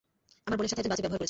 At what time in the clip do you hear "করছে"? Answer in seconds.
1.17-1.19